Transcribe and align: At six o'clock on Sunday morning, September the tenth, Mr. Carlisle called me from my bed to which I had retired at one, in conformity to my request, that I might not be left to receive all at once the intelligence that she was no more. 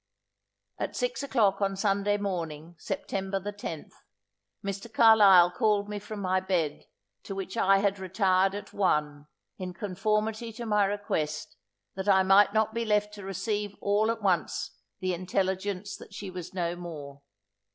At 0.79 0.95
six 0.95 1.21
o'clock 1.21 1.61
on 1.61 1.75
Sunday 1.75 2.17
morning, 2.17 2.75
September 2.79 3.39
the 3.39 3.51
tenth, 3.51 3.93
Mr. 4.65 4.91
Carlisle 4.91 5.51
called 5.51 5.87
me 5.89 5.99
from 5.99 6.21
my 6.21 6.39
bed 6.39 6.85
to 7.21 7.35
which 7.35 7.55
I 7.55 7.77
had 7.77 7.99
retired 7.99 8.55
at 8.55 8.73
one, 8.73 9.27
in 9.59 9.75
conformity 9.75 10.51
to 10.53 10.65
my 10.65 10.85
request, 10.85 11.55
that 11.93 12.09
I 12.09 12.23
might 12.23 12.51
not 12.51 12.73
be 12.73 12.83
left 12.83 13.13
to 13.13 13.23
receive 13.23 13.75
all 13.79 14.09
at 14.09 14.23
once 14.23 14.71
the 15.01 15.13
intelligence 15.13 15.95
that 15.97 16.15
she 16.15 16.31
was 16.31 16.51
no 16.51 16.75
more. 16.75 17.21